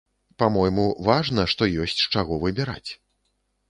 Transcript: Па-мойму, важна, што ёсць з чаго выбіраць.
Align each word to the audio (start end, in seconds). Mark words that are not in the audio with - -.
Па-мойму, 0.43 0.85
важна, 1.09 1.47
што 1.55 1.71
ёсць 1.87 1.97
з 2.03 2.11
чаго 2.17 2.43
выбіраць. 2.49 2.91